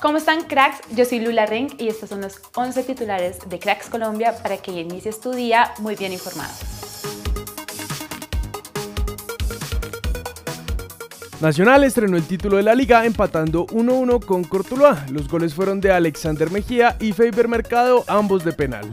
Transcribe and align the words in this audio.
¿Cómo 0.00 0.16
están 0.16 0.44
cracks? 0.44 0.78
Yo 0.96 1.04
soy 1.04 1.20
Lula 1.20 1.44
Ring 1.44 1.72
y 1.76 1.88
estos 1.88 2.08
son 2.08 2.22
los 2.22 2.40
11 2.54 2.84
titulares 2.84 3.38
de 3.50 3.58
Cracks 3.58 3.90
Colombia 3.90 4.34
para 4.42 4.56
que 4.56 4.70
inicies 4.70 5.20
tu 5.20 5.32
día 5.32 5.72
muy 5.78 5.94
bien 5.94 6.12
informado. 6.12 6.52
Nacional 11.42 11.84
estrenó 11.84 12.16
el 12.16 12.22
título 12.22 12.56
de 12.56 12.62
la 12.62 12.74
liga 12.74 13.04
empatando 13.04 13.66
1-1 13.66 14.24
con 14.24 14.44
Cortuluá. 14.44 15.04
Los 15.10 15.28
goles 15.28 15.54
fueron 15.54 15.82
de 15.82 15.92
Alexander 15.92 16.50
Mejía 16.50 16.96
y 16.98 17.12
Faber 17.12 17.48
Mercado, 17.48 18.04
ambos 18.06 18.42
de 18.42 18.52
penal. 18.52 18.90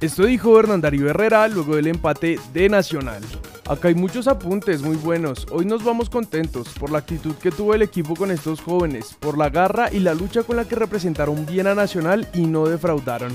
Esto 0.00 0.24
dijo 0.24 0.58
Hernandario 0.58 1.10
Herrera 1.10 1.48
luego 1.48 1.74
del 1.74 1.88
empate 1.88 2.38
de 2.52 2.68
Nacional. 2.68 3.22
Acá 3.70 3.86
hay 3.86 3.94
muchos 3.94 4.26
apuntes 4.26 4.82
muy 4.82 4.96
buenos. 4.96 5.46
Hoy 5.52 5.64
nos 5.64 5.84
vamos 5.84 6.10
contentos 6.10 6.70
por 6.70 6.90
la 6.90 6.98
actitud 6.98 7.36
que 7.36 7.52
tuvo 7.52 7.72
el 7.72 7.82
equipo 7.82 8.16
con 8.16 8.32
estos 8.32 8.60
jóvenes, 8.60 9.16
por 9.20 9.38
la 9.38 9.48
garra 9.48 9.92
y 9.92 10.00
la 10.00 10.12
lucha 10.12 10.42
con 10.42 10.56
la 10.56 10.64
que 10.64 10.74
representaron 10.74 11.46
bien 11.46 11.68
a 11.68 11.76
Nacional 11.76 12.26
y 12.34 12.46
no 12.46 12.66
defraudaron. 12.66 13.32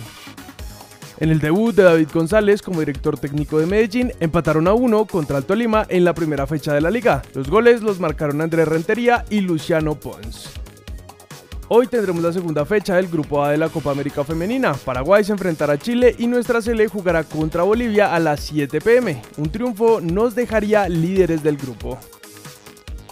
En 1.21 1.29
el 1.29 1.39
debut 1.39 1.73
de 1.73 1.83
David 1.83 2.09
González 2.13 2.61
como 2.61 2.81
director 2.81 3.17
técnico 3.17 3.59
de 3.59 3.65
Medellín, 3.65 4.11
empataron 4.19 4.67
a 4.67 4.73
uno 4.73 5.05
contra 5.05 5.37
el 5.37 5.45
Tolima 5.45 5.85
en 5.87 6.03
la 6.03 6.13
primera 6.13 6.45
fecha 6.45 6.73
de 6.73 6.81
la 6.81 6.91
liga. 6.91 7.21
Los 7.33 7.49
goles 7.49 7.81
los 7.81 8.01
marcaron 8.01 8.41
Andrés 8.41 8.67
Rentería 8.67 9.23
y 9.29 9.39
Luciano 9.39 9.95
Pons. 9.95 10.64
Hoy 11.67 11.87
tendremos 11.87 12.21
la 12.21 12.31
segunda 12.31 12.63
fecha 12.63 12.95
del 12.95 13.07
Grupo 13.07 13.43
A 13.43 13.49
de 13.49 13.57
la 13.57 13.69
Copa 13.69 13.89
América 13.89 14.23
Femenina. 14.23 14.75
Paraguay 14.75 15.23
se 15.23 15.31
enfrentará 15.31 15.73
a 15.73 15.77
Chile 15.79 16.15
y 16.19 16.27
nuestra 16.27 16.61
Sele 16.61 16.87
jugará 16.87 17.23
contra 17.23 17.63
Bolivia 17.63 18.13
a 18.13 18.19
las 18.19 18.41
7 18.41 18.79
pm. 18.81 19.19
Un 19.37 19.49
triunfo 19.49 19.99
nos 19.99 20.35
dejaría 20.35 20.87
líderes 20.87 21.41
del 21.41 21.57
grupo. 21.57 21.97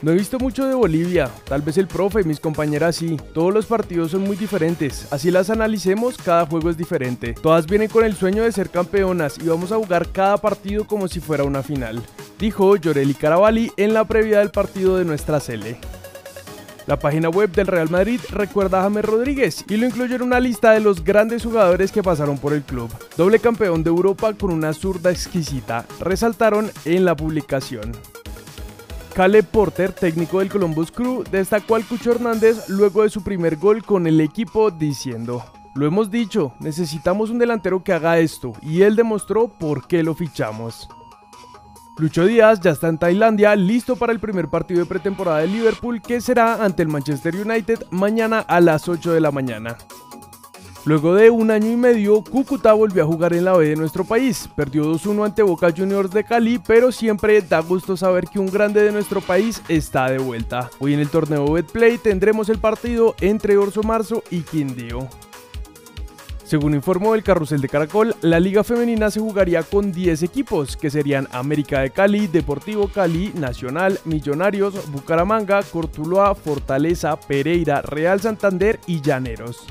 No 0.03 0.11
he 0.11 0.15
visto 0.15 0.37
mucho 0.37 0.67
de 0.67 0.75
Bolivia, 0.75 1.31
tal 1.45 1.63
vez 1.63 1.79
el 1.79 1.87
profe 1.87 2.21
y 2.21 2.25
mis 2.25 2.39
compañeras 2.39 2.97
sí. 2.97 3.17
Todos 3.33 3.51
los 3.51 3.65
partidos 3.65 4.11
son 4.11 4.21
muy 4.21 4.35
diferentes, 4.35 5.07
así 5.11 5.31
las 5.31 5.49
analicemos, 5.49 6.17
cada 6.17 6.45
juego 6.45 6.69
es 6.69 6.77
diferente. 6.77 7.33
Todas 7.33 7.65
vienen 7.65 7.89
con 7.89 8.05
el 8.05 8.13
sueño 8.13 8.43
de 8.43 8.51
ser 8.51 8.69
campeonas 8.69 9.39
y 9.39 9.47
vamos 9.47 9.71
a 9.71 9.77
jugar 9.77 10.09
cada 10.11 10.37
partido 10.37 10.85
como 10.85 11.07
si 11.07 11.21
fuera 11.21 11.43
una 11.43 11.63
final, 11.63 12.03
dijo 12.37 12.75
Lloreli 12.75 13.15
Caravalli 13.15 13.71
en 13.77 13.95
la 13.95 14.05
previa 14.05 14.39
del 14.39 14.51
partido 14.51 14.97
de 14.97 15.05
nuestra 15.05 15.39
Sele. 15.39 15.79
La 16.85 16.99
página 16.99 17.29
web 17.29 17.51
del 17.51 17.67
Real 17.67 17.89
Madrid 17.89 18.19
recuerda 18.29 18.79
a 18.79 18.83
James 18.83 19.05
Rodríguez 19.05 19.63
y 19.69 19.77
lo 19.77 19.85
incluye 19.85 20.15
en 20.15 20.21
una 20.21 20.39
lista 20.39 20.71
de 20.71 20.81
los 20.81 21.03
grandes 21.03 21.43
jugadores 21.43 21.91
que 21.91 22.03
pasaron 22.03 22.37
por 22.37 22.53
el 22.53 22.63
club. 22.63 22.89
Doble 23.15 23.39
campeón 23.39 23.83
de 23.83 23.89
Europa 23.89 24.33
con 24.33 24.51
una 24.51 24.73
zurda 24.73 25.09
exquisita, 25.09 25.85
resaltaron 26.01 26.69
en 26.83 27.05
la 27.05 27.15
publicación. 27.15 27.93
Caleb 29.13 29.45
Porter, 29.45 29.93
técnico 29.93 30.39
del 30.39 30.49
Columbus 30.49 30.91
Crew, 30.91 31.23
destacó 31.31 31.75
al 31.75 31.85
Cucho 31.85 32.11
Hernández 32.11 32.67
luego 32.67 33.03
de 33.03 33.09
su 33.09 33.23
primer 33.23 33.57
gol 33.57 33.83
con 33.83 34.07
el 34.07 34.19
equipo 34.19 34.71
diciendo, 34.71 35.43
lo 35.75 35.85
hemos 35.85 36.11
dicho, 36.11 36.53
necesitamos 36.59 37.29
un 37.29 37.39
delantero 37.39 37.83
que 37.83 37.93
haga 37.93 38.19
esto, 38.19 38.53
y 38.61 38.81
él 38.81 38.95
demostró 38.95 39.47
por 39.47 39.87
qué 39.87 40.03
lo 40.03 40.15
fichamos. 40.15 40.87
Lucho 41.97 42.25
Díaz 42.25 42.59
ya 42.59 42.71
está 42.71 42.89
en 42.89 42.97
Tailandia, 42.97 43.55
listo 43.55 43.95
para 43.95 44.11
el 44.11 44.19
primer 44.19 44.47
partido 44.47 44.79
de 44.79 44.87
pretemporada 44.87 45.39
de 45.39 45.47
Liverpool 45.47 46.01
que 46.01 46.21
será 46.21 46.63
ante 46.63 46.81
el 46.81 46.87
Manchester 46.87 47.35
United 47.35 47.85
mañana 47.91 48.39
a 48.39 48.59
las 48.61 48.89
8 48.89 49.11
de 49.11 49.21
la 49.21 49.31
mañana. 49.31 49.77
Luego 50.85 51.13
de 51.13 51.29
un 51.29 51.51
año 51.51 51.71
y 51.71 51.77
medio, 51.77 52.23
Cúcuta 52.23 52.73
volvió 52.73 53.03
a 53.03 53.05
jugar 53.05 53.33
en 53.33 53.45
la 53.45 53.53
B 53.53 53.69
de 53.69 53.75
nuestro 53.75 54.03
país. 54.03 54.49
Perdió 54.53 54.83
2-1 54.91 55.25
ante 55.25 55.43
Boca 55.43 55.71
Juniors 55.71 56.11
de 56.11 56.25
Cali, 56.25 56.59
pero 56.59 56.91
siempre 56.91 57.41
da 57.41 57.61
gusto 57.61 57.95
saber 57.95 58.25
que 58.25 58.39
un 58.39 58.47
grande 58.47 58.81
de 58.81 58.91
nuestro 58.91 59.21
país 59.21 59.61
está 59.69 60.09
de 60.09 60.17
vuelta. 60.17 60.69
Hoy 60.79 60.95
en 60.95 60.99
el 60.99 61.09
torneo 61.09 61.53
Betplay 61.53 61.99
tendremos 61.99 62.49
el 62.49 62.57
partido 62.57 63.15
entre 63.21 63.55
Orso 63.55 63.81
Marzo 63.83 64.23
y 64.29 64.41
Quindío. 64.41 65.07
Según 66.53 66.75
informó 66.75 67.15
el 67.15 67.23
Carrusel 67.23 67.61
de 67.61 67.67
Caracol, 67.67 68.15
la 68.21 68.39
liga 68.39 68.63
femenina 68.63 69.09
se 69.09 69.19
jugaría 69.19 69.63
con 69.63 69.91
10 69.91 70.21
equipos, 70.21 70.77
que 70.77 70.91
serían 70.91 71.27
América 71.31 71.79
de 71.79 71.89
Cali, 71.89 72.27
Deportivo 72.27 72.89
Cali, 72.89 73.31
Nacional, 73.33 73.99
Millonarios, 74.05 74.91
Bucaramanga, 74.91 75.63
Cortuloa, 75.63 76.35
Fortaleza, 76.35 77.19
Pereira, 77.19 77.81
Real 77.81 78.21
Santander 78.21 78.79
y 78.85 79.01
Llaneros. 79.01 79.65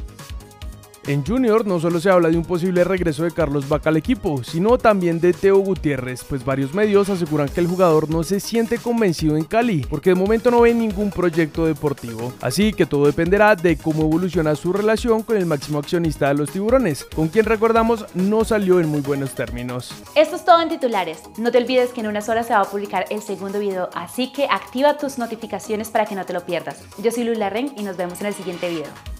En 1.04 1.26
Junior 1.26 1.66
no 1.66 1.80
solo 1.80 1.98
se 1.98 2.10
habla 2.10 2.28
de 2.28 2.36
un 2.36 2.44
posible 2.44 2.84
regreso 2.84 3.24
de 3.24 3.32
Carlos 3.32 3.68
Vaca 3.68 3.88
al 3.88 3.96
equipo, 3.96 4.44
sino 4.44 4.78
también 4.78 5.20
de 5.20 5.32
Teo 5.32 5.58
Gutiérrez, 5.58 6.22
pues 6.22 6.44
varios 6.44 6.74
medios 6.74 7.08
aseguran 7.08 7.48
que 7.48 7.58
el 7.58 7.66
jugador 7.66 8.08
no 8.08 8.22
se 8.22 8.38
siente 8.38 8.78
convencido 8.78 9.36
en 9.36 9.42
Cali, 9.42 9.84
porque 9.90 10.10
de 10.10 10.14
momento 10.14 10.52
no 10.52 10.60
ve 10.60 10.72
ningún 10.72 11.10
proyecto 11.10 11.66
deportivo. 11.66 12.32
Así 12.40 12.72
que 12.72 12.86
todo 12.86 13.06
dependerá 13.06 13.56
de 13.56 13.76
cómo 13.76 14.02
evoluciona 14.02 14.54
su 14.54 14.72
relación 14.72 15.24
con 15.24 15.36
el 15.36 15.44
máximo 15.44 15.80
accionista 15.80 16.28
de 16.28 16.34
los 16.34 16.52
tiburones, 16.52 17.04
con 17.04 17.26
quien 17.26 17.46
recordamos 17.46 18.06
no 18.14 18.44
salió 18.44 18.78
en 18.78 18.88
muy 18.88 19.00
buenos 19.00 19.34
términos. 19.34 19.92
Esto 20.14 20.36
es 20.36 20.44
todo 20.44 20.60
en 20.60 20.68
titulares. 20.68 21.18
No 21.36 21.50
te 21.50 21.58
olvides 21.58 21.90
que 21.90 22.02
en 22.02 22.06
unas 22.06 22.28
horas 22.28 22.46
se 22.46 22.52
va 22.52 22.60
a 22.60 22.70
publicar 22.70 23.06
el 23.10 23.22
segundo 23.22 23.58
video, 23.58 23.90
así 23.94 24.32
que 24.32 24.46
activa 24.48 24.98
tus 24.98 25.18
notificaciones 25.18 25.88
para 25.88 26.06
que 26.06 26.14
no 26.14 26.24
te 26.24 26.32
lo 26.32 26.46
pierdas. 26.46 26.80
Yo 27.02 27.10
soy 27.10 27.24
Lula 27.24 27.50
Ren 27.50 27.72
y 27.76 27.82
nos 27.82 27.96
vemos 27.96 28.20
en 28.20 28.28
el 28.28 28.34
siguiente 28.34 28.70
video. 28.70 29.11